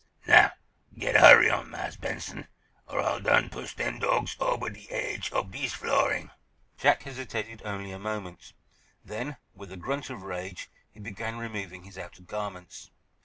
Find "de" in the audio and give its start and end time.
4.71-4.91